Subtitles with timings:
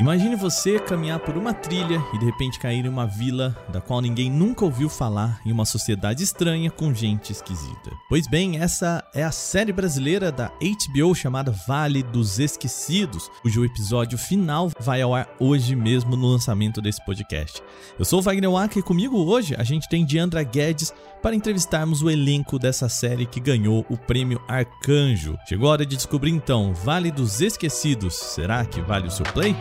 [0.00, 4.00] Imagine você caminhar por uma trilha e de repente cair em uma vila da qual
[4.00, 7.90] ninguém nunca ouviu falar em uma sociedade estranha com gente esquisita.
[8.08, 14.16] Pois bem, essa é a série brasileira da HBO chamada Vale dos Esquecidos, cujo episódio
[14.16, 17.60] final vai ao ar hoje mesmo no lançamento desse podcast.
[17.98, 22.02] Eu sou o Wagner Waka e comigo hoje a gente tem Diandra Guedes para entrevistarmos
[22.02, 25.36] o elenco dessa série que ganhou o prêmio Arcanjo.
[25.48, 29.56] Chegou a hora de descobrir então, Vale dos Esquecidos, será que vale o seu play?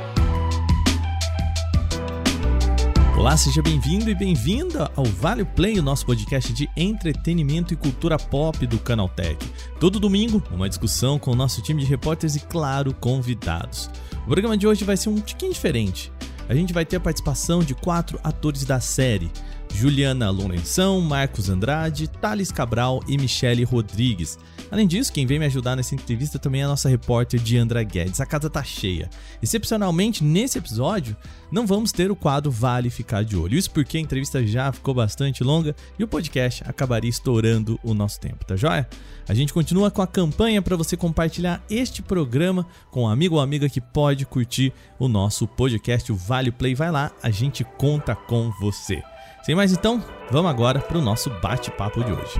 [3.17, 8.15] Olá, seja bem-vindo e bem-vinda ao Vale Play, o nosso podcast de entretenimento e cultura
[8.15, 9.43] pop do Canaltech.
[9.79, 13.89] Todo domingo, uma discussão com o nosso time de repórteres e, claro, convidados.
[14.21, 16.11] O programa de hoje vai ser um tiquinho diferente.
[16.47, 19.31] A gente vai ter a participação de quatro atores da série.
[19.73, 24.37] Juliana Lourenção, Marcos Andrade, Thales Cabral e Michele Rodrigues.
[24.69, 28.19] Além disso, quem vem me ajudar nessa entrevista também é a nossa repórter Diandra Guedes.
[28.19, 29.09] A casa tá cheia.
[29.41, 31.15] Excepcionalmente, nesse episódio,
[31.51, 33.57] não vamos ter o quadro Vale Ficar de Olho.
[33.57, 38.19] Isso porque a entrevista já ficou bastante longa e o podcast acabaria estourando o nosso
[38.19, 38.87] tempo, tá joia?
[39.27, 43.41] A gente continua com a campanha para você compartilhar este programa com um amigo ou
[43.41, 46.75] amiga que pode curtir o nosso podcast, o Vale Play.
[46.75, 49.01] Vai lá, a gente conta com você.
[49.47, 52.33] Sem mais então, vamos agora para o nosso bate-papo de hoje.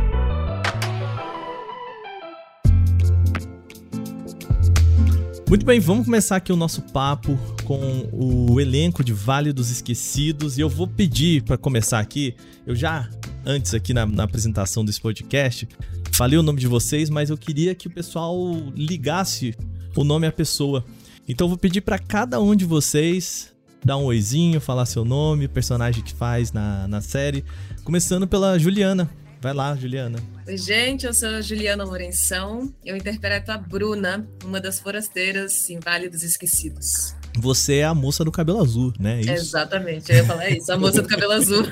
[5.47, 10.58] Muito bem, vamos começar aqui o nosso papo com o elenco de Vale dos Esquecidos
[10.58, 12.35] e eu vou pedir para começar aqui,
[12.66, 13.09] eu já
[13.45, 15.66] antes aqui na, na, apresentação desse podcast
[16.11, 18.35] falei o nome de vocês, mas eu queria que o pessoal
[18.75, 19.55] ligasse
[19.95, 20.83] o nome à pessoa.
[21.25, 25.47] Então eu vou pedir para cada um de vocês dar um oizinho, falar seu nome,
[25.47, 27.44] personagem que faz na, na série,
[27.84, 29.09] começando pela Juliana.
[29.39, 30.19] Vai lá, Juliana.
[30.47, 32.73] Oi, gente, eu sou a Juliana Lourenção.
[32.84, 37.16] Eu interpreto a Bruna, uma das forasteiras em Vale dos Esquecidos.
[37.38, 39.22] Você é a moça do cabelo azul, né?
[39.22, 41.64] É Exatamente, eu ia falar isso, a moça do cabelo azul.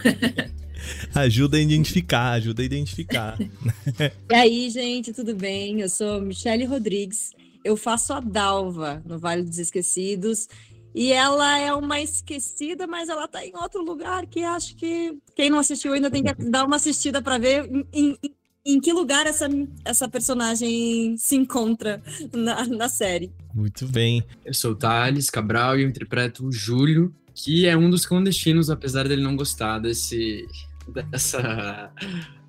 [1.15, 3.37] ajuda a identificar, ajuda a identificar.
[4.29, 5.81] e aí, gente, tudo bem?
[5.81, 7.31] Eu sou Michele Rodrigues.
[7.63, 10.47] Eu faço a Dalva no Vale dos Esquecidos
[10.95, 15.49] e ela é uma esquecida, mas ela tá em outro lugar que acho que quem
[15.49, 18.17] não assistiu ainda tem que dar uma assistida para ver em, em,
[18.65, 19.49] em, que lugar essa,
[19.83, 22.01] essa personagem se encontra
[22.33, 23.29] na, na série.
[23.53, 24.23] Muito bem.
[24.45, 28.69] Eu sou o Thales Cabral e eu interpreto o Júlio, que é um dos clandestinos,
[28.69, 30.47] apesar dele não gostar desse,
[31.11, 31.91] dessa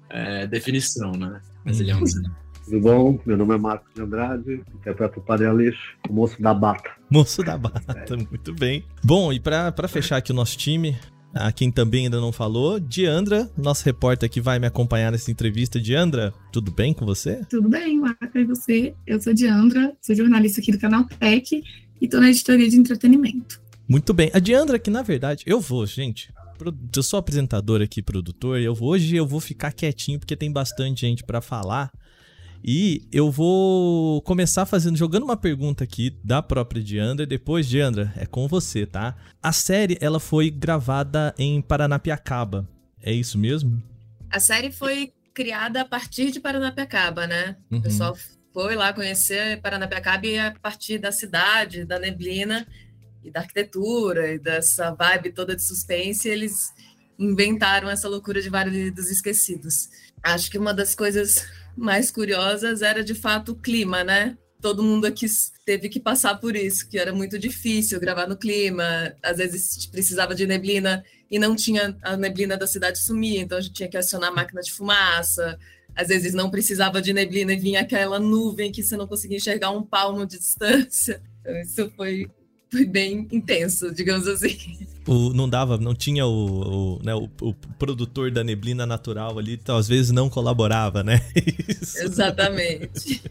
[0.08, 1.40] é, definição, né?
[1.64, 2.04] Mas ele é um.
[2.66, 3.18] Tudo bom?
[3.24, 6.90] Meu nome é Marcos de Andrade, interpreto o Padre Aleixo, o moço da bata.
[7.08, 8.16] Moço da bata, é.
[8.28, 8.84] muito bem.
[9.04, 10.96] Bom, e para fechar aqui o nosso time,
[11.32, 15.78] a quem também ainda não falou, Diandra, nosso repórter que vai me acompanhar nessa entrevista.
[15.80, 17.40] Diandra, tudo bem com você?
[17.48, 18.94] Tudo bem, Marcos, e você?
[19.06, 21.62] Eu sou Diandra, sou jornalista aqui do canal Tech
[22.00, 23.60] e tô na editoria de entretenimento.
[23.88, 24.28] Muito bem.
[24.34, 26.34] A Diandra, que na verdade, eu vou, gente,
[26.96, 30.50] eu sou apresentador aqui, produtor, e eu vou, hoje eu vou ficar quietinho porque tem
[30.50, 31.92] bastante gente para falar.
[32.68, 38.12] E eu vou começar fazendo, jogando uma pergunta aqui da própria Diandra, e depois, Diandra,
[38.16, 39.14] é com você, tá?
[39.40, 42.68] A série, ela foi gravada em Paranapiacaba,
[43.00, 43.80] é isso mesmo?
[44.28, 47.56] A série foi criada a partir de Paranapiacaba, né?
[47.70, 47.78] Uhum.
[47.78, 48.18] O pessoal
[48.52, 52.66] foi lá conhecer Paranapiacaba e a partir da cidade, da neblina
[53.22, 56.72] e da arquitetura e dessa vibe toda de suspense, eles
[57.16, 59.88] inventaram essa loucura de Vale dos Esquecidos.
[60.20, 64.36] Acho que uma das coisas mais curiosas era de fato o clima, né?
[64.60, 65.26] Todo mundo aqui
[65.64, 69.14] teve que passar por isso, que era muito difícil gravar no clima.
[69.22, 73.60] Às vezes precisava de neblina e não tinha a neblina da cidade sumir, então a
[73.60, 75.58] gente tinha que acionar a máquina de fumaça.
[75.94, 79.70] Às vezes não precisava de neblina e vinha aquela nuvem que você não conseguia enxergar
[79.70, 81.22] um palmo de distância.
[81.46, 82.28] Então, isso foi
[82.88, 84.56] bem intenso, digamos assim.
[85.06, 89.54] O, não dava, não tinha o, o, né, o, o, produtor da neblina natural ali,
[89.54, 91.20] então às vezes não colaborava, né?
[91.68, 91.98] Isso.
[91.98, 93.22] Exatamente.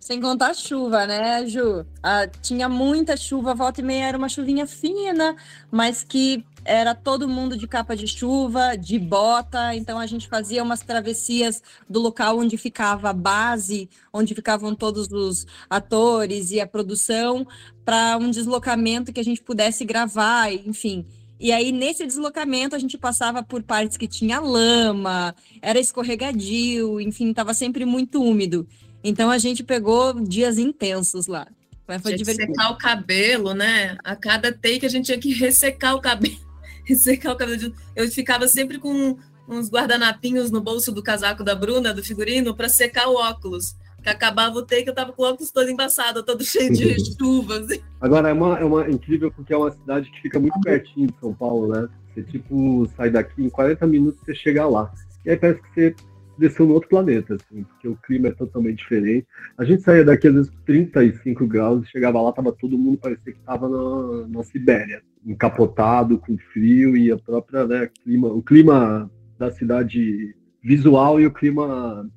[0.00, 1.84] Sem contar a chuva, né, Ju?
[2.02, 5.36] Ah, tinha muita chuva, volta e meia era uma chuvinha fina,
[5.70, 10.62] mas que era todo mundo de capa de chuva, de bota, então a gente fazia
[10.62, 16.66] umas travessias do local onde ficava a base, onde ficavam todos os atores e a
[16.66, 17.46] produção,
[17.84, 21.04] para um deslocamento que a gente pudesse gravar, enfim.
[21.38, 27.30] E aí, nesse deslocamento, a gente passava por partes que tinha lama, era escorregadio, enfim,
[27.30, 28.66] estava sempre muito úmido.
[29.02, 31.46] Então a gente pegou dias intensos lá.
[31.86, 32.52] Mas foi tinha divertido.
[32.52, 33.98] secar o cabelo, né?
[34.02, 36.43] A cada take a gente tinha que ressecar o cabelo.
[36.86, 37.72] ressecar o cabelo.
[37.94, 39.16] Eu ficava sempre com
[39.48, 43.76] uns guardanapinhos no bolso do casaco da Bruna, do figurino, para secar o óculos.
[44.02, 47.58] que acabava o take, eu tava com o óculos todo embaçado, todo cheio de chuva.
[47.58, 47.80] Assim.
[48.00, 51.18] Agora, é uma, é uma incrível porque é uma cidade que fica muito pertinho de
[51.20, 51.88] São Paulo, né?
[52.14, 54.92] Você, tipo, sai daqui, em 40 minutos você chega lá.
[55.24, 55.96] E aí parece que você
[56.38, 59.26] desceu no outro planeta, assim, porque o clima é totalmente diferente.
[59.56, 63.32] A gente saía daqui às vezes 35 graus e chegava lá, tava todo mundo, parecia
[63.32, 69.10] que tava na, na Sibéria, encapotado, com frio e a própria, né, clima, o clima
[69.38, 72.08] da cidade visual e o clima,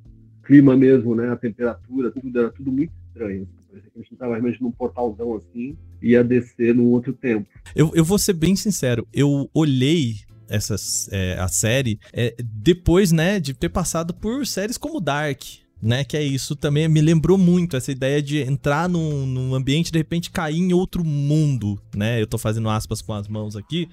[0.43, 3.47] clima mesmo, né, a temperatura, tudo era tudo muito estranho.
[3.69, 7.47] Parecia que a gente estava realmente num portalzão assim, ia descer num outro tempo.
[7.75, 10.75] Eu, eu vou ser bem sincero, eu olhei essa,
[11.11, 15.43] é, a série é, depois, né, de ter passado por séries como Dark,
[15.81, 16.03] né?
[16.03, 19.97] Que é isso também me lembrou muito essa ideia de entrar num, num ambiente de
[19.97, 22.21] repente cair em outro mundo, né?
[22.21, 23.87] Eu tô fazendo aspas com as mãos aqui,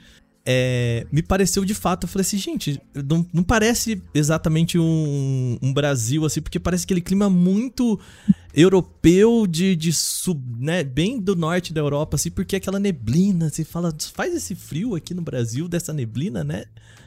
[0.47, 2.05] é, me pareceu de fato.
[2.05, 7.01] Eu falei assim, gente, não, não parece exatamente um, um, Brasil assim, porque parece aquele
[7.01, 7.99] clima muito
[8.55, 13.65] europeu de, de sub, né, bem do norte da Europa, assim, porque aquela neblina, você
[13.65, 16.65] fala, faz esse frio aqui no Brasil, dessa neblina, né?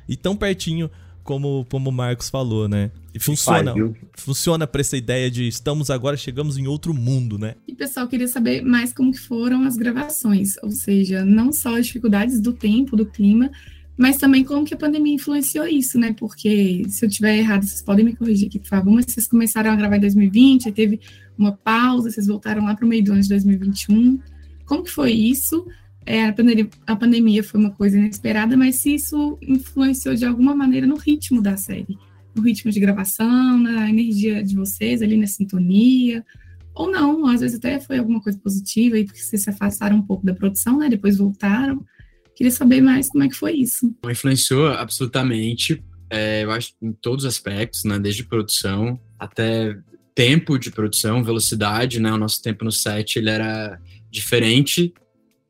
[0.09, 0.89] E tão pertinho
[1.27, 2.89] como, como o Marcos falou, né?
[3.13, 7.55] E funciona, Vai, funciona para essa ideia de estamos agora, chegamos em outro mundo, né?
[7.67, 11.87] E pessoal, queria saber mais como que foram as gravações, ou seja, não só as
[11.87, 13.51] dificuldades do tempo, do clima,
[13.97, 16.15] mas também como que a pandemia influenciou isso, né?
[16.17, 19.69] Porque se eu tiver errado, vocês podem me corrigir aqui, por favor, mas vocês começaram
[19.69, 21.01] a gravar em 2020, aí teve
[21.37, 24.17] uma pausa, vocês voltaram lá para o meio do ano de 2021.
[24.65, 25.67] Como que foi isso?
[26.07, 30.55] É, a, pandemia, a pandemia foi uma coisa inesperada, mas se isso influenciou de alguma
[30.55, 31.97] maneira no ritmo da série,
[32.33, 36.25] no ritmo de gravação, na energia de vocês ali na sintonia,
[36.73, 40.01] ou não, às vezes até foi alguma coisa positiva, e porque vocês se afastaram um
[40.01, 41.85] pouco da produção, né, depois voltaram.
[42.33, 43.93] Queria saber mais como é que foi isso.
[44.09, 49.77] Influenciou absolutamente, é, eu acho, em todos os aspectos, né, desde produção até
[50.15, 53.77] tempo de produção, velocidade, né, o nosso tempo no set, ele era
[54.09, 54.93] diferente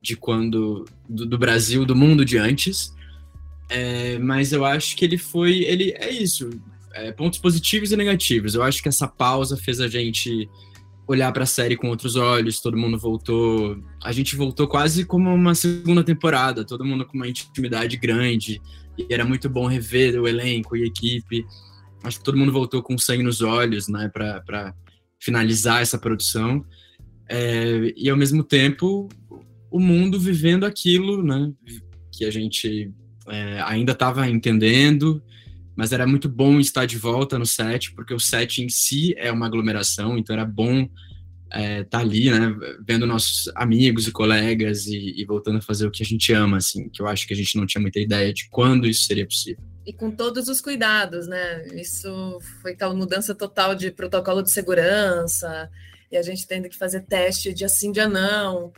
[0.02, 2.94] de quando do, do Brasil, do mundo de antes.
[3.70, 6.50] É, mas eu acho que ele foi, ele é isso,
[6.94, 8.56] é, pontos positivos e negativos.
[8.56, 10.50] Eu acho que essa pausa fez a gente
[11.08, 12.60] olhar para a série com outros olhos.
[12.60, 16.66] Todo mundo voltou, a gente voltou quase como uma segunda temporada.
[16.66, 18.62] Todo mundo com uma intimidade grande
[18.98, 21.46] e era muito bom rever o elenco e a equipe.
[22.04, 24.74] Acho que todo mundo voltou com sangue nos olhos, né, para
[25.20, 26.66] finalizar essa produção.
[27.30, 29.10] É, e ao mesmo tempo
[29.70, 31.52] o mundo vivendo aquilo, né?
[32.12, 32.92] Que a gente
[33.28, 35.22] é, ainda estava entendendo,
[35.76, 39.32] mas era muito bom estar de volta no set, porque o set em si é
[39.32, 40.90] uma aglomeração, então era bom
[41.46, 42.56] estar é, tá ali, né?
[42.86, 46.58] Vendo nossos amigos e colegas e, e, voltando a fazer o que a gente ama,
[46.58, 49.26] assim, que eu acho que a gente não tinha muita ideia de quando isso seria
[49.26, 49.64] possível.
[49.86, 51.66] E com todos os cuidados, né?
[51.74, 55.70] Isso foi aquela mudança total de protocolo de segurança,
[56.12, 58.74] e a gente tendo que fazer teste de assim, de não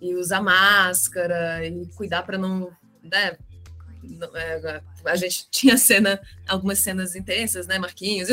[0.00, 2.70] e usar máscara e cuidar para não,
[3.02, 3.36] né?
[4.34, 8.28] É, a gente tinha cena, algumas cenas intensas, né, Marquinhos?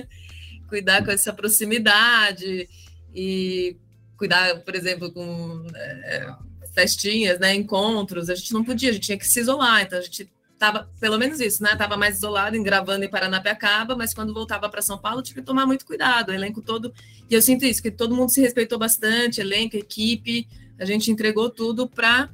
[0.68, 2.68] cuidar com essa proximidade
[3.14, 3.76] e
[4.16, 6.34] cuidar, por exemplo, com é,
[6.72, 8.30] festinhas, né, encontros.
[8.30, 9.82] A gente não podia, a gente tinha que se isolar.
[9.82, 11.76] Então a gente tava, pelo menos isso, né?
[11.76, 15.46] Tava mais isolado, em gravando em Paranapiacaba, mas quando voltava para São Paulo, tive que
[15.46, 16.92] tomar muito cuidado, o elenco todo.
[17.28, 20.48] E eu sinto isso, que todo mundo se respeitou bastante, elenco, equipe
[20.78, 22.28] a gente entregou tudo para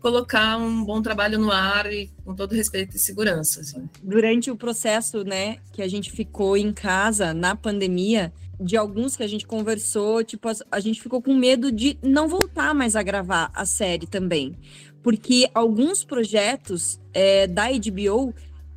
[0.00, 3.60] colocar um bom trabalho no ar e com todo respeito e segurança.
[3.60, 3.88] Assim.
[4.02, 9.22] Durante o processo, né, que a gente ficou em casa na pandemia, de alguns que
[9.22, 13.50] a gente conversou, tipo, a gente ficou com medo de não voltar mais a gravar
[13.54, 14.56] a série também,
[15.02, 18.34] porque alguns projetos é, da HBO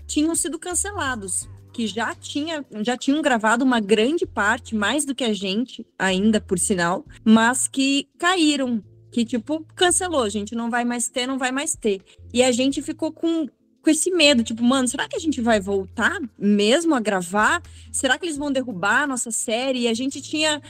[0.08, 5.26] tinham sido cancelados que já tinha já tinham gravado uma grande parte, mais do que
[5.26, 8.82] a gente, ainda por sinal, mas que caíram
[9.16, 12.02] que, tipo, cancelou, gente não vai mais ter, não vai mais ter.
[12.34, 13.48] E a gente ficou com,
[13.82, 17.64] com esse medo, tipo, mano, será que a gente vai voltar mesmo a gravar?
[17.94, 19.84] Será que eles vão derrubar a nossa série?
[19.84, 20.62] E a gente tinha,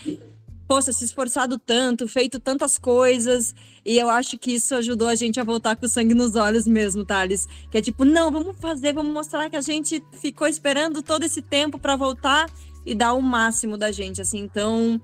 [0.67, 5.39] poxa, se esforçado tanto, feito tantas coisas, e eu acho que isso ajudou a gente
[5.39, 7.47] a voltar com sangue nos olhos mesmo, Thales.
[7.71, 11.41] Que é tipo, não, vamos fazer, vamos mostrar que a gente ficou esperando todo esse
[11.41, 12.47] tempo para voltar
[12.85, 14.37] e dar o máximo da gente, assim.
[14.37, 15.01] Então,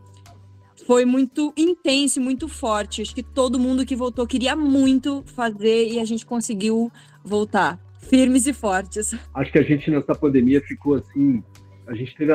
[0.86, 3.02] foi muito intenso, muito forte.
[3.02, 6.92] Acho que todo mundo que voltou queria muito fazer e a gente conseguiu
[7.24, 9.16] voltar firmes e fortes.
[9.34, 11.44] Acho que a gente nessa pandemia ficou assim,
[11.88, 12.34] a gente teve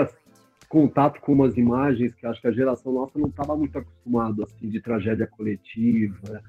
[0.68, 4.68] contato com umas imagens que acho que a geração nossa não estava muito acostumado assim
[4.68, 6.42] de tragédia coletiva.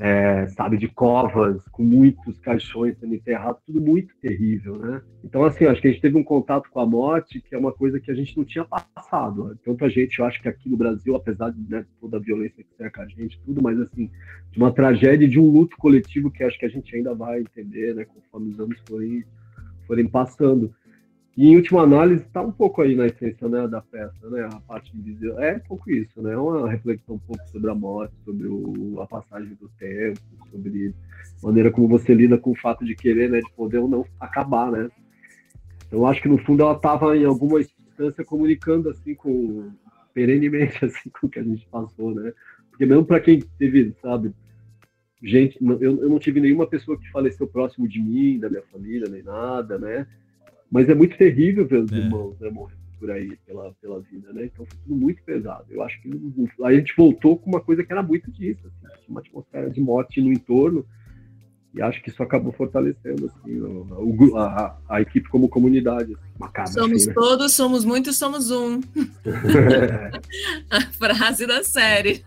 [0.00, 5.02] É, sabe, de covas com muitos caixões sendo enterrados, tudo muito terrível, né?
[5.22, 7.70] Então, assim, acho que a gente teve um contato com a morte que é uma
[7.70, 9.54] coisa que a gente não tinha passado.
[9.62, 12.64] Tanto a gente, eu acho que aqui no Brasil, apesar de né, toda a violência
[12.64, 14.10] que cerca a gente, tudo, mas assim,
[14.50, 17.94] de uma tragédia, de um luto coletivo que acho que a gente ainda vai entender,
[17.94, 19.22] né, conforme os anos forem,
[19.86, 20.74] forem passando.
[21.40, 24.46] E em última análise, está um pouco aí na essência né, da peça, né?
[24.52, 25.40] A parte invisível.
[25.40, 26.34] É um pouco isso, né?
[26.34, 30.20] É uma reflexão um pouco sobre a morte, sobre o, a passagem do tempo,
[30.50, 30.92] sobre
[31.42, 33.40] a maneira como você lida com o fato de querer, né?
[33.40, 34.90] De poder ou não acabar, né?
[35.86, 39.70] Então, eu acho que no fundo ela estava em alguma instância comunicando assim com
[40.12, 42.34] perenemente assim com o que a gente passou, né?
[42.68, 44.34] Porque mesmo para quem teve, sabe,
[45.22, 49.08] gente, eu, eu não tive nenhuma pessoa que faleceu próximo de mim, da minha família,
[49.08, 50.06] nem nada, né?
[50.70, 51.96] Mas é muito terrível ver os é.
[51.96, 54.44] irmãos né, morrer por aí pela, pela vida, né?
[54.44, 55.64] Então foi tudo muito pesado.
[55.70, 56.10] Eu acho que
[56.62, 59.80] aí a gente voltou com uma coisa que era muito disso, assim, uma atmosfera de
[59.80, 60.84] morte no entorno,
[61.72, 66.16] e acho que isso acabou fortalecendo assim, a, a, a equipe como comunidade.
[66.38, 67.14] Macabra, somos assim, né?
[67.14, 68.80] todos, somos muitos, somos um.
[70.68, 72.24] a frase da série.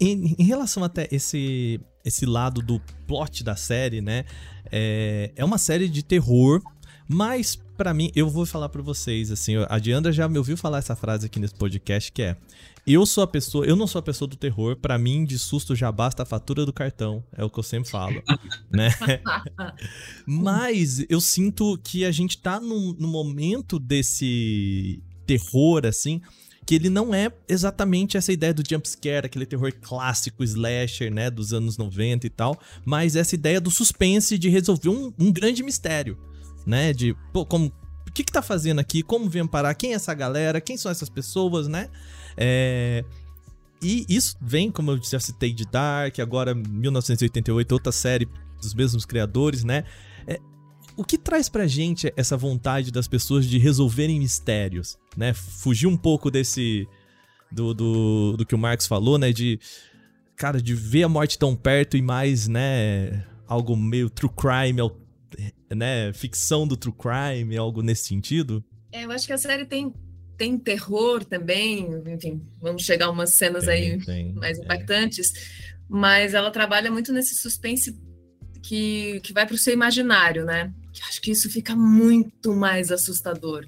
[0.00, 4.24] Em, em, relação até esse, esse lado do plot da série, né?
[4.70, 6.62] É, é uma série de terror
[7.12, 10.78] mas, para mim, eu vou falar para vocês, assim, a Diandra já me ouviu falar
[10.78, 12.36] essa frase aqui nesse podcast, que é
[12.86, 15.74] eu sou a pessoa, eu não sou a pessoa do terror, para mim de susto
[15.74, 18.22] já basta a fatura do cartão, é o que eu sempre falo,
[18.70, 18.90] né?
[20.24, 26.22] Mas eu sinto que a gente tá num, num momento desse terror assim,
[26.64, 31.28] que ele não é exatamente essa ideia do jump scare, aquele terror clássico slasher, né,
[31.28, 35.64] dos anos 90 e tal, mas essa ideia do suspense de resolver um, um grande
[35.64, 36.16] mistério
[36.70, 36.92] né?
[36.92, 37.72] De, pô, como,
[38.08, 39.02] o que que tá fazendo aqui?
[39.02, 39.74] Como vem parar?
[39.74, 40.60] Quem é essa galera?
[40.60, 41.88] Quem são essas pessoas, né?
[42.36, 43.04] É...
[43.82, 48.28] E isso vem, como eu já citei, de Dark, agora 1988, outra série
[48.60, 49.84] dos mesmos criadores, né?
[50.26, 50.38] É...
[50.96, 55.34] O que traz pra gente essa vontade das pessoas de resolverem mistérios, né?
[55.34, 56.88] Fugir um pouco desse...
[57.52, 59.32] Do, do, do que o Marcos falou, né?
[59.32, 59.58] De...
[60.36, 63.24] Cara, de ver a morte tão perto e mais, né?
[63.46, 64.80] Algo meio true crime,
[65.74, 68.64] né, ficção do true crime, algo nesse sentido?
[68.92, 69.92] É, eu acho que a série tem,
[70.36, 74.64] tem terror também, enfim, vamos chegar a umas cenas tem, aí tem, mais é.
[74.64, 75.32] impactantes,
[75.88, 77.98] mas ela trabalha muito nesse suspense
[78.62, 80.72] que, que vai para o seu imaginário, né?
[80.92, 83.66] Que acho que isso fica muito mais assustador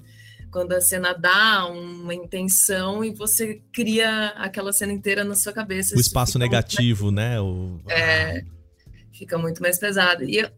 [0.53, 5.97] quando a cena dá uma intenção e você cria aquela cena inteira na sua cabeça.
[5.97, 7.15] O espaço negativo, mais...
[7.15, 7.41] né?
[7.41, 7.81] O...
[7.89, 8.45] É,
[9.11, 10.23] fica muito mais pesado.
[10.23, 10.49] E eu,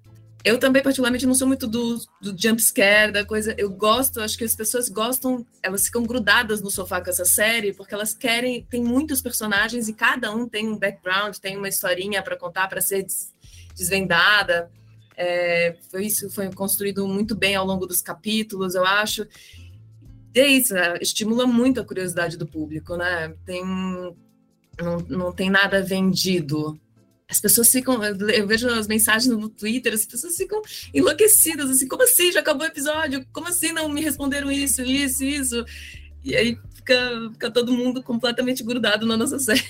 [0.45, 3.55] eu também, particularmente, não sou muito do, do jump scare, da coisa.
[3.57, 7.73] Eu gosto, acho que as pessoas gostam, elas ficam grudadas no sofá com essa série,
[7.73, 8.63] porque elas querem.
[8.69, 12.79] Tem muitos personagens e cada um tem um background, tem uma historinha para contar, para
[12.79, 13.07] ser
[13.75, 14.69] desvendada.
[15.17, 19.27] É, foi isso foi construído muito bem ao longo dos capítulos, eu acho.
[20.35, 23.33] E é isso, é, estimula muito a curiosidade do público, né?
[23.47, 26.79] Tem, não, não tem nada vendido
[27.27, 30.61] as pessoas ficam, eu vejo as mensagens no Twitter, as pessoas ficam
[30.93, 32.31] enlouquecidas, assim, como assim?
[32.31, 33.25] Já acabou o episódio?
[33.33, 35.65] Como assim não me responderam isso, isso, isso?
[36.23, 39.63] E aí fica, fica todo mundo completamente grudado na nossa série.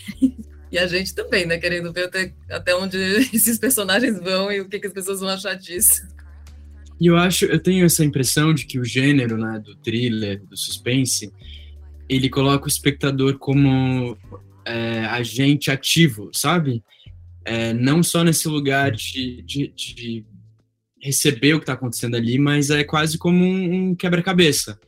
[0.72, 1.58] E a gente também, né?
[1.58, 2.98] Querendo ver até, até onde
[3.34, 6.06] esses personagens vão e o que, que as pessoas vão achar disso.
[7.00, 10.58] E eu acho, eu tenho essa impressão de que o gênero, né, do thriller, do
[10.58, 11.32] suspense,
[12.08, 14.18] ele coloca o espectador como
[14.66, 16.84] é, agente ativo, sabe?
[17.46, 20.26] É, não só nesse lugar de, de, de
[21.00, 24.80] receber o que está acontecendo ali, mas é quase como um, um quebra-cabeça.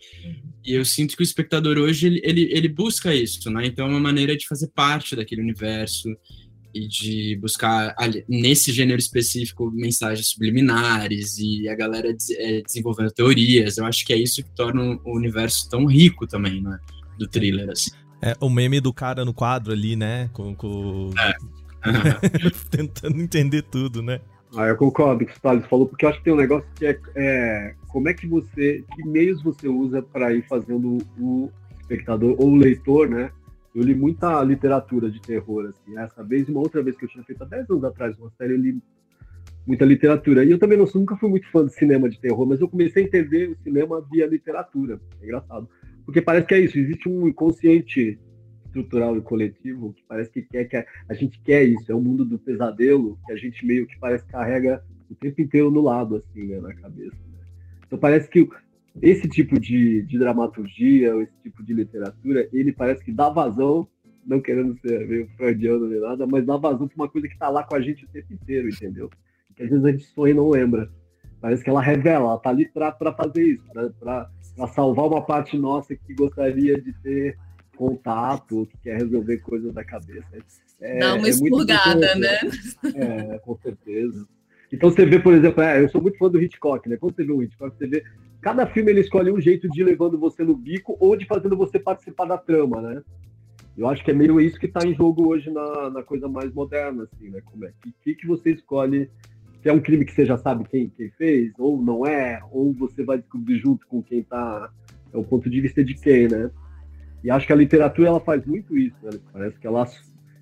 [0.65, 3.67] E eu sinto que o espectador hoje ele, ele, ele, busca isso, né?
[3.67, 6.09] Então é uma maneira de fazer parte daquele universo
[6.73, 7.95] e de buscar
[8.27, 13.77] nesse gênero específico mensagens subliminares e a galera é, desenvolvendo teorias.
[13.77, 16.79] Eu acho que é isso que torna o universo tão rico também, né?
[17.17, 17.91] Do thriller, assim.
[18.21, 20.29] É, o meme do cara no quadro ali, né?
[20.33, 21.11] Com, com...
[21.17, 21.33] É
[22.69, 24.21] Tentando entender tudo, né?
[24.55, 26.37] Ah, eu concordo com o que o Thales falou, porque eu acho que tem um
[26.37, 30.97] negócio que é, é como é que você, que meios você usa para ir fazendo
[31.19, 31.51] o
[31.81, 33.31] espectador ou o leitor, né?
[33.75, 37.23] Eu li muita literatura de terror, assim, essa vez, uma outra vez que eu tinha
[37.23, 38.81] feito há 10 anos atrás uma série, eu li
[39.67, 40.43] muita literatura.
[40.43, 43.03] E eu também não, nunca fui muito fã de cinema de terror, mas eu comecei
[43.03, 44.99] a entender o cinema via literatura.
[45.21, 45.69] É engraçado.
[46.05, 48.17] Porque parece que é isso, existe um inconsciente
[48.81, 52.01] estrutural e coletivo que parece que quer que a, a, gente quer isso, é o
[52.01, 56.17] mundo do pesadelo que a gente meio que parece carrega o tempo inteiro no lado,
[56.17, 57.15] assim, né, na cabeça.
[57.15, 57.39] Né?
[57.85, 58.47] Então parece que
[59.01, 63.87] esse tipo de, de dramaturgia, esse tipo de literatura, ele parece que dá vazão
[64.25, 67.47] não querendo ser meio freudiano nem nada, mas dá vazão pra uma coisa que tá
[67.47, 69.09] lá com a gente o tempo inteiro, entendeu?
[69.55, 70.91] Que às vezes a gente sonha e não lembra.
[71.39, 73.63] Parece que ela revela, ela tá ali pra fazer isso,
[73.99, 74.29] pra
[74.73, 77.37] salvar uma parte nossa que gostaria de ter
[77.77, 80.27] contato, que quer resolver coisas da cabeça.
[80.81, 82.39] É, Dá uma é expurgada, né?
[82.95, 84.27] É, com certeza.
[84.71, 86.97] Então você vê, por exemplo, é, eu sou muito fã do Hitchcock, né?
[86.97, 88.03] Quando você vê o Hitchcock, você vê.
[88.41, 91.79] Cada filme ele escolhe um jeito de levando você no bico ou de fazendo você
[91.79, 93.01] participar da trama, né?
[93.77, 96.51] Eu acho que é meio isso que está em jogo hoje na, na coisa mais
[96.53, 97.41] moderna, assim, né?
[97.45, 99.09] Como é que, que, que você escolhe
[99.61, 102.73] se é um crime que você já sabe quem, quem fez, ou não é, ou
[102.73, 104.69] você vai descobrir junto com quem está
[105.13, 106.49] É o ponto de vista de quem, né?
[107.27, 109.11] E acho que a literatura ela faz muito isso, né?
[109.33, 109.85] Parece que ela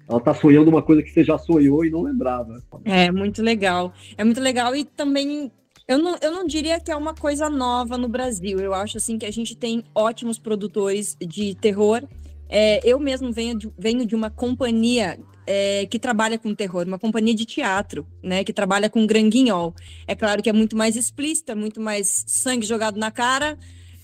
[0.07, 2.61] ela tá sonhando uma coisa que você já sonhou e não lembrava.
[2.83, 3.91] É, muito legal.
[4.15, 5.51] É muito legal e também
[5.87, 8.59] eu não, eu não diria que é uma coisa nova no Brasil.
[8.59, 12.03] Eu acho assim que a gente tem ótimos produtores de terror.
[12.47, 16.99] É, eu mesmo venho de, venho de uma companhia é, que trabalha com terror, uma
[16.99, 19.73] companhia de teatro, né, que trabalha com granguinhol.
[20.05, 23.57] É claro que é muito mais explícita, muito mais sangue jogado na cara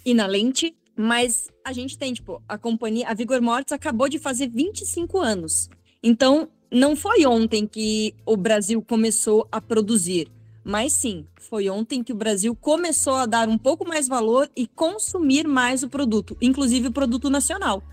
[0.03, 4.20] e na lente, mas a gente tem, tipo, a companhia, a Vigor Mortis acabou de
[4.20, 5.67] fazer 25 anos.
[6.03, 10.31] Então, não foi ontem que o Brasil começou a produzir,
[10.63, 14.67] mas sim, foi ontem que o Brasil começou a dar um pouco mais valor e
[14.67, 17.84] consumir mais o produto, inclusive o produto nacional.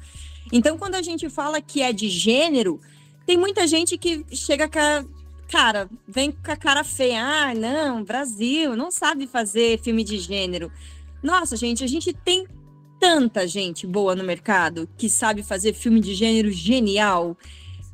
[0.52, 2.78] Então, quando a gente fala que é de gênero,
[3.26, 5.04] tem muita gente que chega com a
[5.50, 7.22] cara, vem com a cara feia.
[7.22, 10.70] Ah, não, Brasil não sabe fazer filme de gênero.
[11.22, 12.46] Nossa, gente, a gente tem
[12.98, 17.36] tanta gente boa no mercado que sabe fazer filme de gênero genial.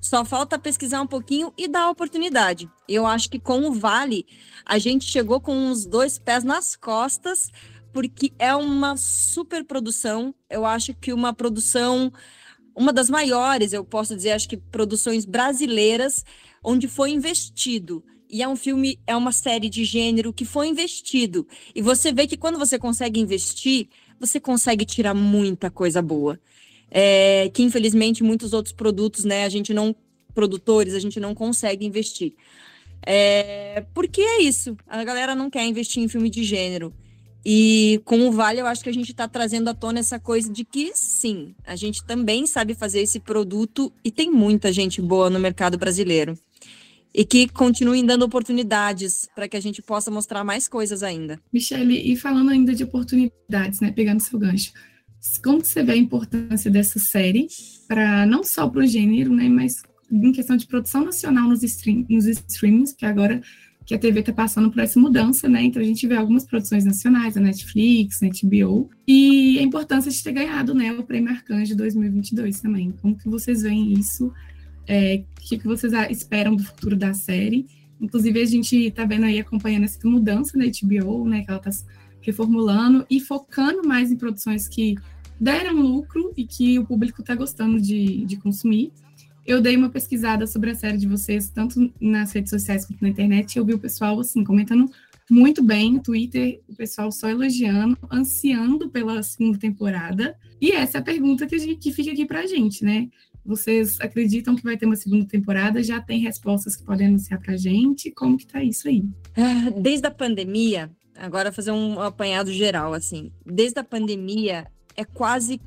[0.00, 2.70] Só falta pesquisar um pouquinho e dar a oportunidade.
[2.88, 4.26] Eu acho que com o Vale,
[4.64, 7.50] a gente chegou com os dois pés nas costas,
[7.92, 10.34] porque é uma super produção.
[10.50, 12.12] Eu acho que uma produção,
[12.76, 16.24] uma das maiores, eu posso dizer, acho que produções brasileiras,
[16.62, 18.04] onde foi investido.
[18.28, 21.46] E é um filme, é uma série de gênero que foi investido.
[21.74, 23.88] E você vê que quando você consegue investir,
[24.24, 26.38] você consegue tirar muita coisa boa
[26.94, 29.94] é, que infelizmente muitos outros produtos, né, a gente não,
[30.32, 32.34] produtores, a gente não consegue investir.
[33.04, 36.94] É, porque é isso, a galera não quer investir em filme de gênero.
[37.44, 40.50] E com o Vale, eu acho que a gente está trazendo à tona essa coisa
[40.50, 45.28] de que sim, a gente também sabe fazer esse produto e tem muita gente boa
[45.28, 46.38] no mercado brasileiro.
[47.14, 51.40] E que continuem dando oportunidades para que a gente possa mostrar mais coisas ainda.
[51.52, 54.72] Michele, e falando ainda de oportunidades, né, pegando seu gancho,
[55.42, 57.46] como você vê a importância dessa série
[57.86, 62.04] para não só para o gênero, né, mas em questão de produção nacional nos, stream,
[62.08, 63.40] nos streamings, que agora
[63.86, 65.62] que a TV está passando por essa mudança, né?
[65.62, 70.22] Então a gente vê algumas produções nacionais, a Netflix, a HBO, e a importância de
[70.22, 72.92] ter ganhado, né, o Prêmio Arcanjo 2022 também.
[73.02, 74.32] Como que vocês veem isso?
[74.86, 77.66] É, o que, que vocês esperam do futuro da série?
[78.00, 81.42] Inclusive a gente está vendo aí acompanhando essa mudança na HBO, né?
[81.42, 81.70] Que ela está
[82.20, 84.96] reformulando e focando mais em produções que
[85.38, 88.92] deram lucro e que o público está gostando de, de consumir.
[89.46, 93.10] Eu dei uma pesquisada sobre a série de vocês, tanto nas redes sociais quanto na
[93.10, 94.90] internet, e eu vi o pessoal, assim, comentando
[95.30, 100.34] muito bem no Twitter, o pessoal só elogiando, ansiando pela segunda temporada.
[100.60, 103.08] E essa é a pergunta que, a gente, que fica aqui para a gente, né?
[103.44, 105.82] Vocês acreditam que vai ter uma segunda temporada?
[105.82, 108.10] Já tem respostas que podem anunciar para a gente?
[108.10, 109.04] Como que tá isso aí?
[109.36, 113.30] Ah, desde a pandemia, agora fazer um apanhado geral, assim.
[113.44, 115.60] Desde a pandemia, é quase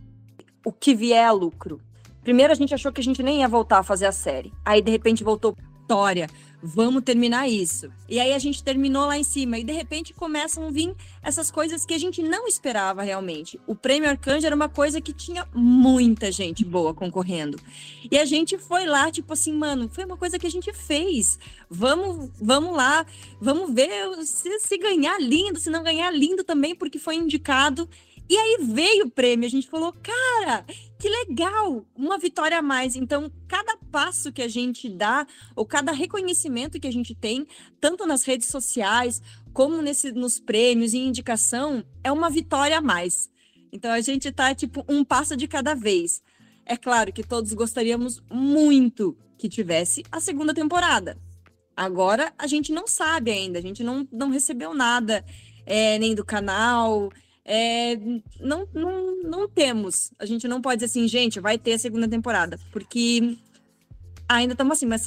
[0.66, 1.80] o que vier a lucro.
[2.24, 4.52] Primeiro a gente achou que a gente nem ia voltar a fazer a série.
[4.66, 6.28] Aí de repente voltou história,
[6.62, 7.92] vamos terminar isso.
[8.10, 11.52] E aí a gente terminou lá em cima e de repente começam a vir essas
[11.52, 13.60] coisas que a gente não esperava realmente.
[13.68, 17.60] O Prêmio Arcanjo era uma coisa que tinha muita gente boa concorrendo.
[18.10, 21.38] E a gente foi lá, tipo assim, mano, foi uma coisa que a gente fez.
[21.70, 23.06] Vamos, vamos lá,
[23.40, 27.88] vamos ver se, se ganhar lindo, se não ganhar lindo também, porque foi indicado.
[28.30, 30.66] E aí veio o prêmio, a gente falou, cara,
[31.00, 32.96] que legal, uma vitória a mais.
[32.96, 37.48] Então, cada passo que a gente dá, ou cada reconhecimento que a gente tem,
[37.80, 39.22] tanto nas redes sociais,
[39.54, 43.30] como nesse, nos prêmios e indicação, é uma vitória a mais.
[43.72, 46.22] Então, a gente tá, tipo, um passo de cada vez.
[46.66, 51.18] É claro que todos gostaríamos muito que tivesse a segunda temporada.
[51.76, 55.24] Agora, a gente não sabe ainda, a gente não, não recebeu nada,
[55.66, 57.10] é, nem do canal,
[57.48, 57.98] é,
[58.42, 60.12] não, não, não temos.
[60.20, 63.38] A gente não pode dizer assim, gente, vai ter a segunda temporada, porque
[64.28, 65.06] ainda estamos assim, mas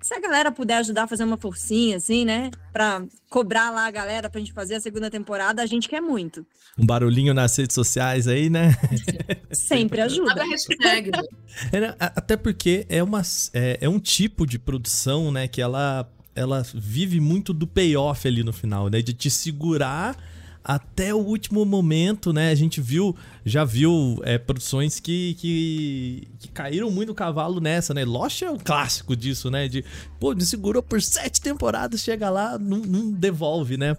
[0.00, 2.52] se a galera puder ajudar a fazer uma forcinha, assim, né?
[2.72, 6.46] Pra cobrar lá a galera pra gente fazer a segunda temporada, a gente quer muito.
[6.78, 8.76] Um barulhinho nas redes sociais aí, né?
[9.50, 10.32] Sempre ajuda.
[10.36, 10.46] Né?
[11.72, 13.22] É, até porque é, uma,
[13.52, 18.44] é, é um tipo de produção, né, que ela, ela vive muito do payoff ali
[18.44, 19.02] no final, né?
[19.02, 20.16] De te segurar
[20.64, 22.50] até o último momento, né?
[22.50, 27.94] A gente viu, já viu é, produções que, que, que caíram muito no cavalo nessa,
[27.94, 28.04] né?
[28.04, 29.68] Lost é um clássico disso, né?
[29.68, 29.84] De,
[30.18, 33.96] pô, me segurou por sete temporadas, chega lá, não, não devolve, né?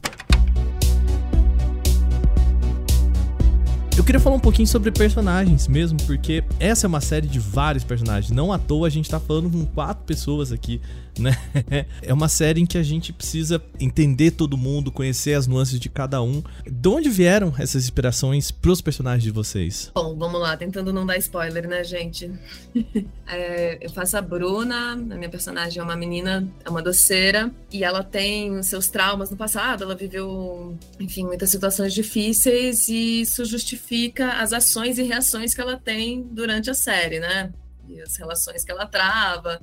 [3.97, 7.83] Eu queria falar um pouquinho sobre personagens mesmo, porque essa é uma série de vários
[7.83, 8.31] personagens.
[8.31, 10.81] Não à toa a gente tá falando com quatro pessoas aqui,
[11.19, 11.37] né?
[12.01, 15.89] É uma série em que a gente precisa entender todo mundo, conhecer as nuances de
[15.89, 16.43] cada um.
[16.65, 19.91] De onde vieram essas inspirações pros personagens de vocês?
[19.93, 22.31] Bom, vamos lá, tentando não dar spoiler, né, gente?
[23.33, 27.81] É, eu faço a Bruna, a minha personagem é uma menina, é uma doceira, e
[27.81, 33.45] ela tem os seus traumas no passado, ela viveu, enfim, muitas situações difíceis, e isso
[33.45, 37.53] justifica as ações e reações que ela tem durante a série, né?
[37.87, 39.61] E as relações que ela trava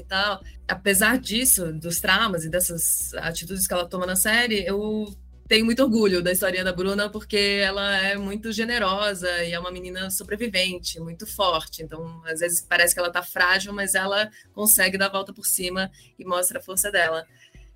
[0.00, 0.42] e tal.
[0.66, 5.06] Apesar disso, dos traumas e dessas atitudes que ela toma na série, eu
[5.48, 9.70] tenho muito orgulho da história da Bruna, porque ela é muito generosa e é uma
[9.70, 11.82] menina sobrevivente, muito forte.
[11.82, 15.46] Então, às vezes parece que ela tá frágil, mas ela consegue dar a volta por
[15.46, 17.26] cima e mostra a força dela.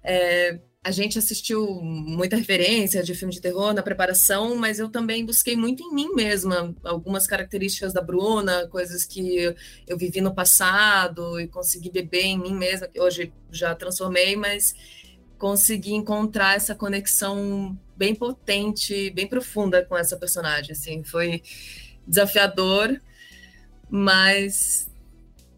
[0.04, 5.24] É, a gente assistiu muita referência de filme de terror na preparação, mas eu também
[5.24, 9.54] busquei muito em mim mesma algumas características da Bruna, coisas que
[9.86, 14.74] eu vivi no passado e consegui beber em mim mesma, que hoje já transformei, mas
[15.38, 20.72] consegui encontrar essa conexão bem potente, bem profunda com essa personagem.
[20.72, 21.42] Assim, foi
[22.04, 23.00] desafiador,
[23.88, 24.90] mas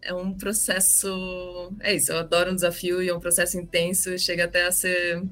[0.04, 1.72] é um processo.
[1.80, 4.72] É isso, eu adoro um desafio e é um processo intenso e chega até a
[4.72, 5.22] ser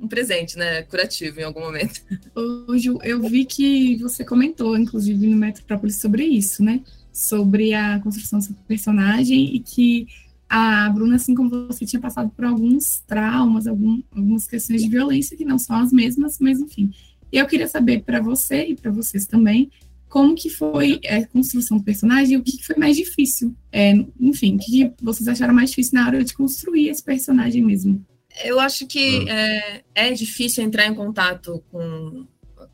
[0.00, 0.82] um presente, né?
[0.82, 2.02] Curativo em algum momento.
[2.34, 6.82] Ô, Ju, eu vi que você comentou, inclusive, no Metrópolis sobre isso, né?
[7.12, 10.06] Sobre a construção do seu personagem e que
[10.48, 15.36] a Bruna, assim como você, tinha passado por alguns traumas, algum, algumas questões de violência
[15.36, 16.90] que não são as mesmas, mas enfim.
[17.30, 19.70] Eu queria saber para você e para vocês também
[20.08, 23.54] como que foi a construção do personagem e o que foi mais difícil.
[23.70, 27.62] É, enfim, o que que vocês acharam mais difícil na hora de construir esse personagem
[27.62, 28.04] mesmo?
[28.44, 32.26] Eu acho que é, é difícil entrar em contato com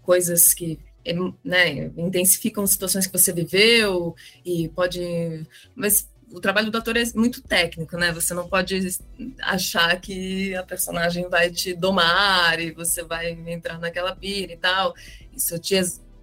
[0.02, 0.78] coisas que
[1.44, 5.46] né, intensificam situações que você viveu e pode.
[5.74, 8.12] Mas o trabalho do ator é muito técnico, né?
[8.12, 8.80] Você não pode
[9.40, 14.94] achar que a personagem vai te domar e você vai entrar naquela pira e tal.
[15.34, 15.76] Isso te,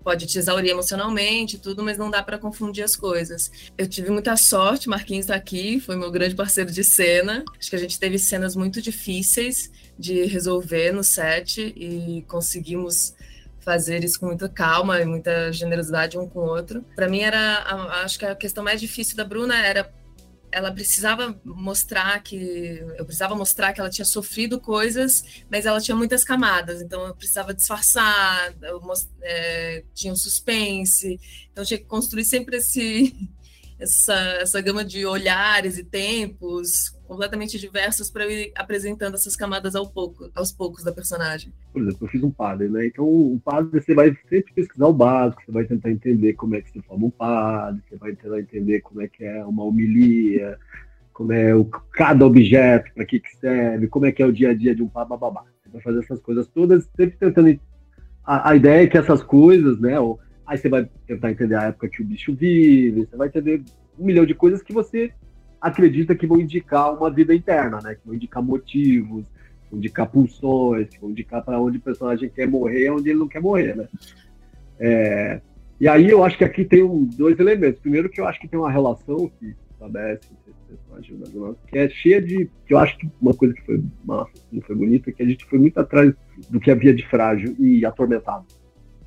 [0.04, 3.52] pode te exaurir emocionalmente tudo, mas não dá para confundir as coisas.
[3.78, 7.44] Eu tive muita sorte, Marquinhos está aqui, foi meu grande parceiro de cena.
[7.58, 13.14] Acho que a gente teve cenas muito difíceis de resolver no set e conseguimos
[13.60, 16.84] fazer isso com muita calma e muita generosidade um com o outro.
[16.96, 17.64] Para mim era,
[18.04, 19.94] acho que a questão mais difícil da Bruna era
[20.52, 25.96] ela precisava mostrar que eu precisava mostrar que ela tinha sofrido coisas, mas ela tinha
[25.96, 31.20] muitas camadas, então eu precisava disfarçar, eu most, é, tinha um suspense,
[31.52, 33.16] então tinha que construir sempre esse
[33.80, 39.86] essa, essa gama de olhares e tempos completamente diversos para ir apresentando essas camadas ao
[39.86, 41.52] pouco, aos poucos da personagem.
[41.74, 42.86] Por exemplo, eu fiz um padre, né?
[42.86, 46.62] Então, o padre você vai sempre pesquisar o básico, você vai tentar entender como é
[46.62, 50.58] que se forma um padre, você vai tentar entender como é que é uma homilia,
[51.12, 54.52] como é o, cada objeto, para que, que serve, como é que é o dia
[54.52, 55.44] a dia de um padre, babá.
[55.66, 57.60] Você vai fazer essas coisas todas, sempre tentando.
[58.24, 60.00] A, a ideia é que essas coisas, né?
[60.00, 63.62] Ou, aí você vai tentar entender a época que o bicho vive, você vai entender
[64.00, 65.12] um milhão de coisas que você
[65.62, 67.96] acredita que vão indicar uma vida interna, né?
[67.96, 69.26] Que vão indicar motivos,
[69.70, 73.28] vão indicar pulsões, que vão indicar para onde o personagem quer morrer, onde ele não
[73.28, 73.88] quer morrer, né?
[74.80, 75.42] É,
[75.80, 77.80] e aí eu acho que aqui tem um, dois elementos.
[77.82, 80.28] Primeiro que eu acho que tem uma relação que estabelece
[81.68, 82.50] que é cheia de.
[82.66, 85.24] que eu acho que uma coisa que foi massa, que não foi bonita, é que
[85.24, 86.14] a gente foi muito atrás
[86.50, 88.46] do que havia de frágil e atormentado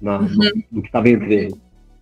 [0.00, 0.28] na, uhum.
[0.28, 1.48] no, no, que estava entre,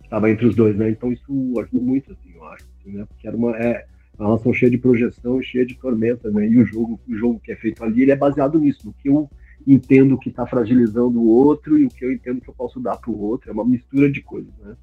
[0.03, 0.89] estava entre os dois, né?
[0.89, 1.25] Então isso
[1.59, 3.05] ajudou muito, assim, eu acho, assim, né?
[3.07, 3.55] Porque era uma.
[3.57, 3.85] É,
[4.17, 6.47] uma relação cheia de projeção, cheia de tormenta, né?
[6.47, 9.09] E o jogo, o jogo que é feito ali, ele é baseado nisso, no que
[9.09, 9.29] eu
[9.65, 12.97] entendo que está fragilizando o outro e o que eu entendo que eu posso dar
[12.97, 13.49] para o outro.
[13.49, 14.75] É uma mistura de coisas, né?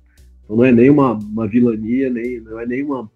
[0.42, 3.10] Então não é nem uma, uma vilania, nem não é nem uma,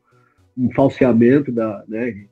[0.56, 2.26] um falseamento da, né,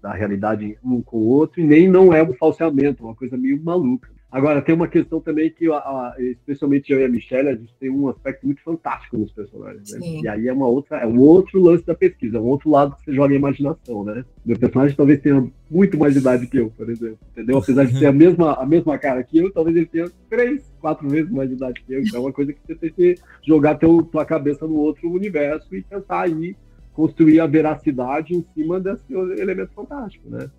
[0.00, 3.36] da realidade um com o outro, e nem não é um falseamento, é uma coisa
[3.36, 4.13] meio maluca.
[4.34, 7.72] Agora, tem uma questão também que, a, a, especialmente eu e a Michelle, a gente
[7.78, 9.92] tem um aspecto muito fantástico nos personagens.
[9.92, 10.00] Né?
[10.22, 12.96] E aí é uma outra, é um outro lance da pesquisa, é um outro lado
[12.96, 14.24] que você joga a imaginação, né?
[14.44, 17.16] Meu personagem talvez tenha muito mais idade que eu, por exemplo.
[17.30, 17.58] Entendeu?
[17.58, 21.08] Apesar de ter a mesma, a mesma cara que eu, talvez ele tenha três, quatro
[21.08, 22.02] vezes mais idade que eu.
[22.02, 23.14] Então é uma coisa que você tem que
[23.46, 26.56] jogar teu, tua cabeça no outro universo e tentar aí
[26.92, 30.50] construir a veracidade em cima desse elemento fantástico, né?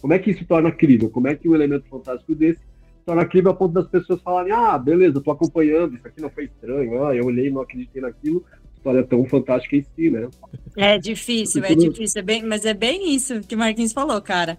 [0.00, 1.10] Como é que isso torna crível?
[1.10, 2.60] Como é que um elemento fantástico desse
[3.08, 6.44] torna crível a ponto das pessoas falarem, ah, beleza, tô acompanhando, isso aqui não foi
[6.44, 8.44] estranho, ah, eu olhei e não acreditei naquilo,
[8.76, 10.28] história tão fantástica em si, né?
[10.76, 14.58] É difícil, é difícil, é bem, mas é bem isso que o Marquinhos falou, cara.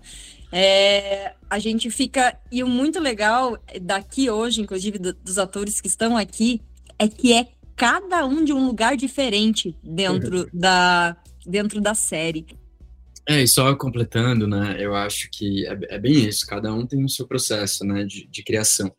[0.51, 2.35] É, a gente fica.
[2.51, 6.59] E o muito legal daqui hoje, inclusive do, dos atores que estão aqui,
[6.97, 12.47] é que é cada um de um lugar diferente dentro, da, dentro da série.
[13.29, 17.05] É, e só completando, né, eu acho que é, é, bem isso, cada um tem
[17.05, 18.91] o seu processo, né, de, de criação.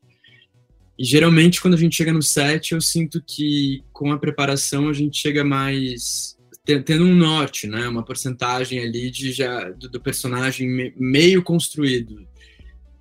[0.97, 4.93] E geralmente quando a gente chega no set, eu sinto que com a preparação a
[4.93, 10.95] gente chega mais tendo um norte, né, uma porcentagem ali de já do, do personagem
[10.97, 12.25] meio construído.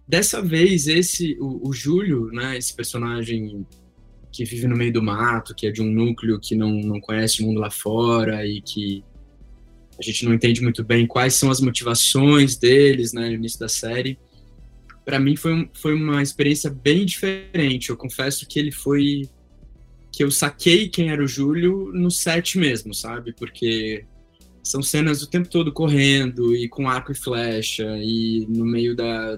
[0.07, 3.67] Dessa vez esse o, o Júlio, né, esse personagem
[4.31, 7.43] que vive no meio do mato, que é de um núcleo que não, não conhece
[7.43, 9.03] o mundo lá fora e que
[9.99, 13.67] a gente não entende muito bem quais são as motivações deles né, no início da
[13.67, 14.17] série.
[15.03, 17.89] Para mim foi, foi uma experiência bem diferente.
[17.89, 19.27] Eu confesso que ele foi.
[20.11, 23.33] que eu saquei quem era o Júlio no set mesmo, sabe?
[23.33, 24.05] Porque
[24.63, 29.37] são cenas o tempo todo correndo e com arco e flecha e no meio da,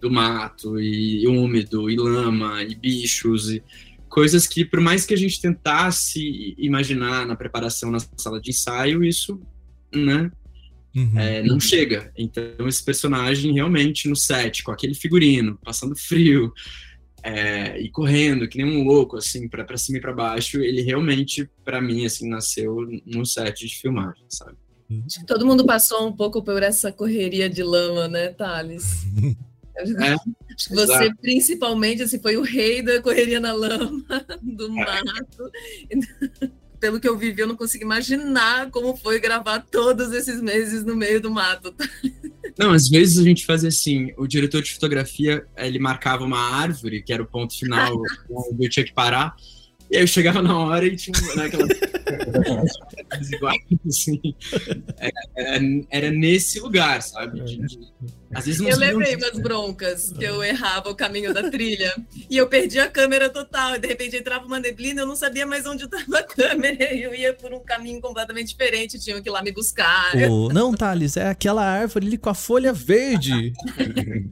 [0.00, 3.62] do mato e, e úmido e lama e bichos e
[4.08, 9.02] coisas que por mais que a gente tentasse imaginar na preparação na sala de ensaio
[9.02, 9.40] isso
[9.94, 10.30] né?
[10.94, 11.18] Uhum.
[11.18, 12.12] É, não chega.
[12.16, 16.52] Então, esse personagem realmente no set, com aquele figurino, passando frio
[17.22, 21.48] é, e correndo, que nem um louco, assim, para cima e para baixo, ele realmente,
[21.64, 22.76] para mim, assim, nasceu
[23.06, 24.56] no set de filmagem, sabe?
[24.90, 25.04] Uhum.
[25.06, 29.06] Acho que todo mundo passou um pouco por essa correria de lama, né, Thales?
[29.76, 30.14] É,
[30.60, 31.16] Acho que você, exato.
[31.22, 34.04] principalmente, assim, foi o rei da correria na lama,
[34.42, 35.04] do é.
[35.04, 35.50] mato.
[36.80, 40.96] Pelo que eu vivi, eu não consigo imaginar como foi gravar todos esses meses no
[40.96, 41.74] meio do mato.
[42.58, 47.02] Não, às vezes a gente fazia assim, o diretor de fotografia, ele marcava uma árvore,
[47.02, 47.92] que era o ponto final,
[48.30, 49.36] onde eu tinha que parar,
[49.90, 51.66] e aí eu chegava na hora e tinha né, aquela...
[53.88, 54.20] assim.
[54.96, 57.40] Era, era, era, nesse lugar, sabe?
[57.40, 57.78] De, de...
[58.32, 61.92] Às vezes eu levei umas broncas que eu errava o caminho da trilha
[62.28, 63.74] e eu perdi a câmera total.
[63.74, 66.94] E de repente entrava uma neblina, eu não sabia mais onde estava a câmera.
[66.94, 70.12] E eu ia por um caminho completamente diferente, tinha que ir lá me buscar.
[70.30, 73.52] Oh, não, Thales, é aquela árvore ali com a folha verde.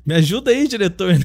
[0.06, 1.18] me ajuda aí, diretor.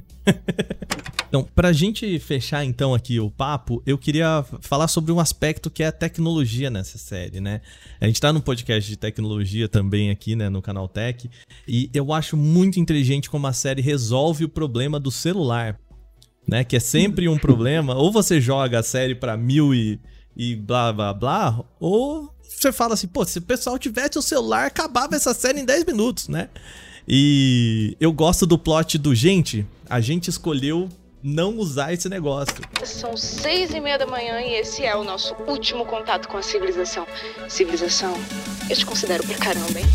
[1.34, 5.82] Então, pra gente fechar então aqui o papo, eu queria falar sobre um aspecto que
[5.82, 7.60] é a tecnologia nessa série, né?
[8.00, 11.28] A gente tá num podcast de tecnologia também aqui, né, no canal Tech,
[11.68, 15.80] e eu acho muito inteligente como a série resolve o problema do celular,
[16.48, 16.64] né?
[16.64, 20.00] Que é sempre um problema, ou você joga a série pra mil e,
[20.38, 24.68] e blá blá blá, ou você fala assim, pô, se o pessoal tivesse o celular,
[24.68, 26.50] acabava essa série em 10 minutos, né?
[27.08, 30.88] E eu gosto do plot do gente, a gente escolheu
[31.24, 32.56] não usar esse negócio.
[32.84, 36.42] São seis e meia da manhã e esse é o nosso último contato com a
[36.42, 37.08] civilização.
[37.48, 38.14] Civilização,
[38.70, 39.86] eu te considero pra caramba, hein?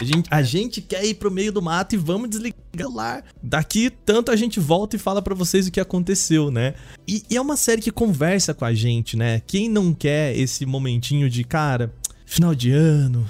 [0.00, 3.20] A gente, a gente quer ir pro meio do mato e vamos desligar lá.
[3.42, 6.74] Daqui, tanto a gente volta e fala para vocês o que aconteceu, né?
[7.06, 9.42] E, e é uma série que conversa com a gente, né?
[9.44, 11.92] Quem não quer esse momentinho de, cara,
[12.24, 13.28] final de ano,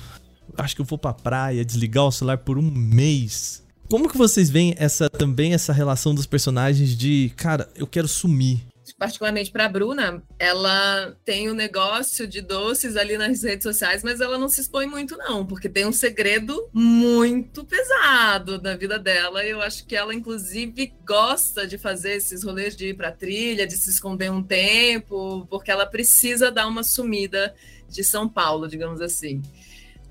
[0.59, 4.51] acho que eu vou pra praia, desligar o celular por um mês como que vocês
[4.51, 8.67] veem essa também essa relação dos personagens de, cara, eu quero sumir?
[8.99, 14.03] particularmente para a Bruna, ela tem o um negócio de doces ali nas redes sociais,
[14.03, 18.99] mas ela não se expõe muito não, porque tem um segredo muito pesado na vida
[18.99, 19.45] dela.
[19.45, 23.77] Eu acho que ela inclusive gosta de fazer esses rolês de ir para trilha, de
[23.77, 27.55] se esconder um tempo, porque ela precisa dar uma sumida
[27.89, 29.43] de São Paulo, digamos assim.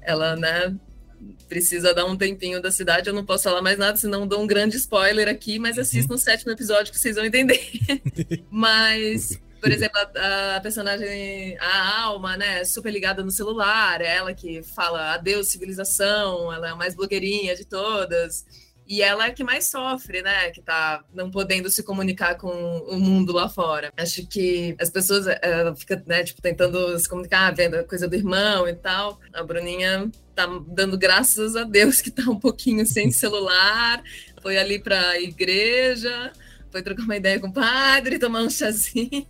[0.02, 0.74] Ela, né,
[1.48, 3.10] precisa dar um tempinho da cidade.
[3.10, 6.18] Eu não posso falar mais nada, senão dou um grande spoiler aqui, mas assista uhum.
[6.18, 7.62] o sétimo episódio que vocês vão entender.
[8.50, 14.34] mas, por exemplo, a, a, personagem, a alma, né, super ligada no celular, é ela
[14.34, 18.46] que fala adeus civilização, ela é a mais blogueirinha de todas.
[18.90, 20.50] E ela é que mais sofre, né?
[20.52, 22.48] Que tá não podendo se comunicar com
[22.88, 23.92] o mundo lá fora.
[23.98, 28.16] Acho que as pessoas uh, ficam, né, tipo, tentando se comunicar, vendo a coisa do
[28.16, 29.20] irmão e tal.
[29.34, 34.04] A Bruninha tá dando graças a Deus que tá um pouquinho sem celular.
[34.42, 36.32] foi ali para a igreja,
[36.72, 39.26] foi trocar uma ideia com o padre, tomar um chazinho.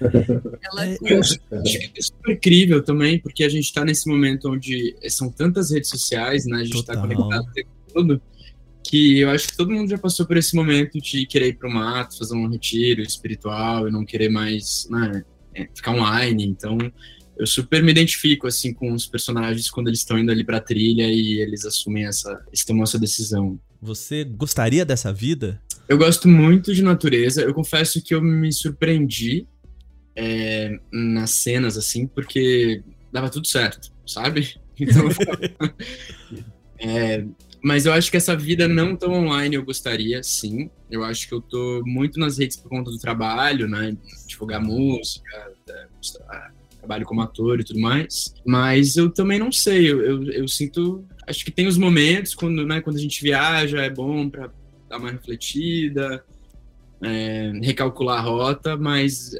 [0.62, 4.48] Ela é, eu acho, que é super incrível também, porque a gente está nesse momento
[4.48, 6.58] onde são tantas redes sociais, né?
[6.58, 8.22] A gente está conectado o tempo todo,
[8.84, 11.68] que eu acho que todo mundo já passou por esse momento de querer ir para
[11.68, 16.44] o mato, fazer um retiro espiritual e não querer mais né, é, ficar online.
[16.46, 16.78] Então,
[17.36, 20.60] eu super me identifico assim com os personagens quando eles estão indo ali para a
[20.60, 23.58] trilha e eles assumem essa, eles tomam essa decisão.
[23.80, 25.60] Você gostaria dessa vida?
[25.88, 27.42] Eu gosto muito de natureza.
[27.42, 29.46] Eu confesso que eu me surpreendi
[30.16, 34.56] é, nas cenas, assim, porque dava tudo certo, sabe?
[34.76, 35.06] Então,
[36.80, 37.24] é,
[37.62, 40.68] mas eu acho que essa vida não tão online eu gostaria, sim.
[40.90, 43.96] Eu acho que eu tô muito nas redes por conta do trabalho, né?
[44.26, 45.52] Divulgar música,
[45.96, 46.53] mostrar,
[46.84, 48.34] trabalho como ator e tudo mais.
[48.46, 49.90] Mas eu também não sei.
[49.90, 51.04] Eu, eu, eu sinto.
[51.26, 54.50] Acho que tem os momentos quando, né, quando a gente viaja, é bom para
[54.88, 56.22] dar uma refletida,
[57.02, 59.32] é, recalcular a rota, mas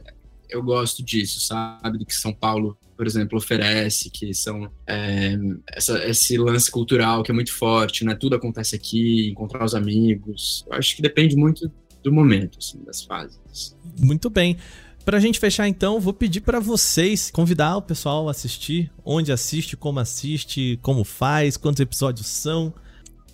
[0.48, 1.98] eu gosto disso, sabe?
[1.98, 5.36] Do que São Paulo, por exemplo, oferece, que são é,
[5.72, 8.14] essa, esse lance cultural que é muito forte, né?
[8.14, 10.64] Tudo acontece aqui, encontrar os amigos.
[10.66, 11.70] Eu acho que depende muito
[12.02, 13.76] do momento, assim, das fases.
[13.98, 14.56] Muito bem.
[15.04, 19.76] Pra gente fechar então, vou pedir para vocês convidar o pessoal a assistir, onde assiste,
[19.76, 22.72] como assiste, como faz, quantos episódios são.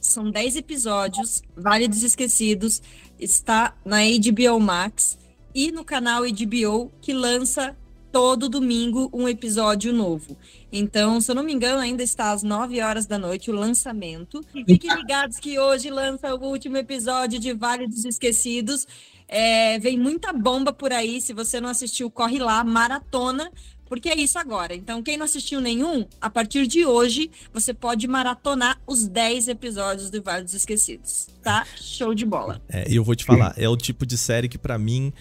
[0.00, 2.82] São 10 episódios, Vale dos Esquecidos,
[3.20, 5.16] está na HBO Max
[5.54, 7.76] e no canal HBO que lança
[8.10, 10.36] todo domingo um episódio novo.
[10.72, 14.44] Então, se eu não me engano, ainda está às 9 horas da noite o lançamento.
[14.66, 18.86] Fiquem ligados que hoje lança o último episódio de Vale dos Esquecidos.
[19.32, 21.20] É, vem muita bomba por aí.
[21.20, 23.52] Se você não assistiu, corre lá, maratona,
[23.88, 24.74] porque é isso agora.
[24.74, 30.10] Então, quem não assistiu nenhum, a partir de hoje, você pode maratonar os 10 episódios
[30.10, 31.64] do Vale dos Esquecidos, tá?
[31.76, 32.60] Show de bola.
[32.68, 35.12] É, eu vou te falar, é o tipo de série que para mim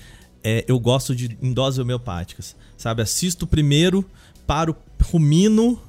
[0.43, 3.03] é, eu gosto de em doses homeopáticas, sabe?
[3.03, 4.03] Assisto primeiro,
[4.47, 5.79] paro, rumino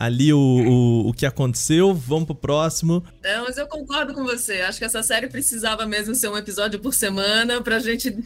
[0.00, 3.04] ali o, o, o que aconteceu, vamos pro próximo.
[3.22, 4.62] Não, mas eu concordo com você.
[4.62, 8.16] Acho que essa série precisava mesmo ser um episódio por semana pra gente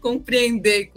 [0.00, 0.92] compreender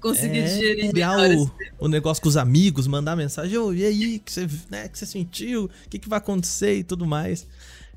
[0.00, 4.18] conseguir é, digerir criar o, o negócio com os amigos, mandar mensagem, oh, e aí,
[4.18, 7.46] que você, né, que você sentiu, o que, que vai acontecer e tudo mais.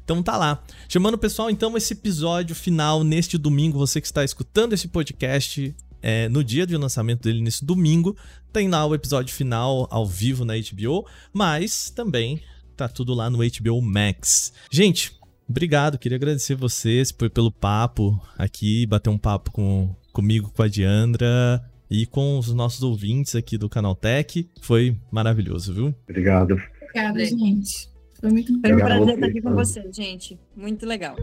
[0.03, 0.61] Então tá lá.
[0.87, 5.73] Chamando o pessoal, então, esse episódio final neste domingo, você que está escutando esse podcast
[6.03, 8.15] é, no dia de lançamento dele, nesse domingo,
[8.51, 12.41] tem lá o episódio final ao vivo na HBO, mas também
[12.75, 14.51] tá tudo lá no HBO Max.
[14.69, 15.15] Gente,
[15.49, 20.67] obrigado, queria agradecer vocês por, pelo papo aqui, bater um papo com, comigo, com a
[20.67, 24.49] Diandra e com os nossos ouvintes aqui do Canal Tech.
[24.61, 25.95] Foi maravilhoso, viu?
[26.09, 26.57] Obrigado.
[26.81, 27.89] Obrigada, gente.
[28.19, 30.39] Foi muito Foi um prazer estar aqui com você, gente.
[30.55, 31.15] Muito legal.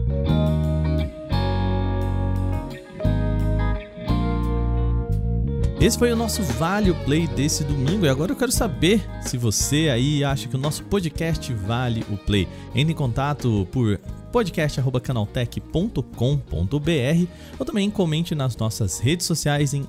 [5.81, 9.35] Esse foi o nosso Vale o Play desse domingo e agora eu quero saber se
[9.35, 12.47] você aí acha que o nosso podcast vale o play.
[12.75, 13.99] Entre em contato por
[14.31, 19.87] podcast@canaltech.com.br ou também comente nas nossas redes sociais em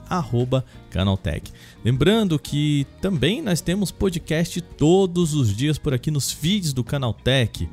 [0.89, 1.53] @canaltech.
[1.85, 7.69] Lembrando que também nós temos podcast todos os dias por aqui nos feeds do Canaltech.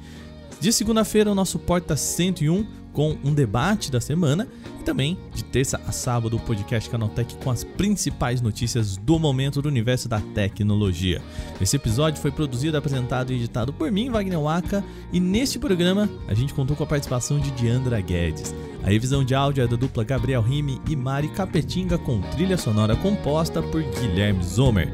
[0.59, 4.47] De segunda-feira o nosso Porta 101 com um debate da semana
[4.79, 9.61] e também de terça a sábado o podcast Canaltech com as principais notícias do momento
[9.61, 11.21] do universo da tecnologia.
[11.61, 16.33] Esse episódio foi produzido, apresentado e editado por mim, Wagner Waka, e neste programa a
[16.33, 18.53] gente contou com a participação de Diandra Guedes.
[18.83, 22.95] A revisão de áudio é da dupla Gabriel Rime e Mari Capetinga com trilha sonora
[22.95, 24.93] composta por Guilherme Zomer.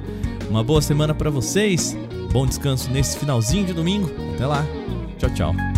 [0.49, 1.95] Uma boa semana para vocês,
[2.31, 4.11] bom descanso nesse finalzinho de domingo.
[4.35, 4.65] Até lá.
[5.17, 5.74] Tchau, tchau.